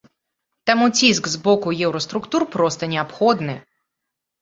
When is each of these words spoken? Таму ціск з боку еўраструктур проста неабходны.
Таму 0.69 0.87
ціск 1.01 1.23
з 1.35 1.43
боку 1.49 1.75
еўраструктур 1.91 2.49
проста 2.59 2.93
неабходны. 2.97 3.55